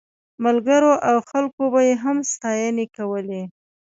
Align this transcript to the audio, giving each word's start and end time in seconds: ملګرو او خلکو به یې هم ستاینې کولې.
ملګرو 0.45 0.93
او 1.09 1.17
خلکو 1.29 1.63
به 1.73 1.79
یې 1.87 1.95
هم 2.03 2.17
ستاینې 2.33 2.85
کولې. 2.95 3.43